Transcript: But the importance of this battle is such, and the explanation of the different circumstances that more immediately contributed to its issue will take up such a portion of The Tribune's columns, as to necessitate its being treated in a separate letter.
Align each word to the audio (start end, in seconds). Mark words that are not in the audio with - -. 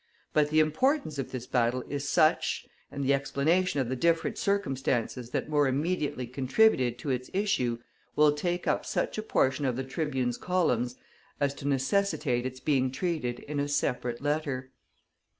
But 0.33 0.49
the 0.49 0.59
importance 0.61 1.19
of 1.19 1.29
this 1.31 1.45
battle 1.45 1.83
is 1.87 2.09
such, 2.09 2.65
and 2.91 3.03
the 3.03 3.13
explanation 3.13 3.79
of 3.81 3.87
the 3.87 3.95
different 3.95 4.35
circumstances 4.35 5.29
that 5.29 5.47
more 5.47 5.67
immediately 5.67 6.25
contributed 6.25 6.97
to 6.97 7.11
its 7.11 7.29
issue 7.33 7.77
will 8.15 8.31
take 8.31 8.65
up 8.67 8.83
such 8.83 9.19
a 9.19 9.21
portion 9.21 9.63
of 9.63 9.75
The 9.75 9.83
Tribune's 9.83 10.39
columns, 10.39 10.95
as 11.39 11.53
to 11.53 11.67
necessitate 11.67 12.47
its 12.47 12.59
being 12.59 12.89
treated 12.89 13.41
in 13.41 13.59
a 13.59 13.67
separate 13.67 14.21
letter. 14.23 14.71